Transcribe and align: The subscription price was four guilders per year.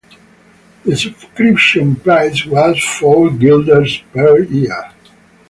The 0.83 0.95
subscription 0.97 1.95
price 1.95 2.43
was 2.47 2.83
four 2.83 3.29
guilders 3.29 3.99
per 4.11 4.39
year. 4.39 4.89